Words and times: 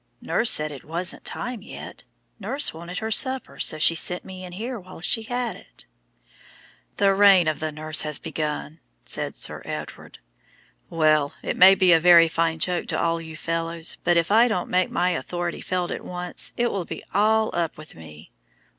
Nurse 0.19 0.49
said 0.49 0.71
it 0.71 0.83
wasn't 0.83 1.23
time 1.23 1.61
yet. 1.61 2.05
Nurse 2.39 2.73
wanted 2.73 2.97
her 2.97 3.11
supper, 3.11 3.59
so 3.59 3.77
she 3.77 3.93
sent 3.93 4.25
me 4.25 4.43
in 4.43 4.53
here 4.53 4.79
while 4.79 4.99
she 4.99 5.21
had 5.21 5.55
it." 5.55 5.85
"The 6.97 7.13
reign 7.13 7.47
of 7.47 7.59
the 7.59 7.71
nurse 7.71 8.01
has 8.01 8.17
begun," 8.17 8.79
said 9.05 9.35
Sir 9.35 9.61
Edward. 9.63 10.17
"Well, 10.89 11.35
it 11.43 11.55
may 11.55 11.75
be 11.75 11.91
a 11.91 11.99
very 11.99 12.27
fine 12.27 12.57
joke 12.57 12.87
to 12.87 12.99
all 12.99 13.21
you 13.21 13.35
fellows, 13.35 13.97
but 14.03 14.17
if 14.17 14.31
I 14.31 14.47
don't 14.47 14.71
make 14.71 14.89
my 14.89 15.11
authority 15.11 15.61
felt 15.61 15.91
at 15.91 16.03
once, 16.03 16.51
it 16.57 16.71
will 16.71 16.85
be 16.85 17.03
all 17.13 17.51
up 17.53 17.77
with 17.77 17.93
me. 17.93 18.31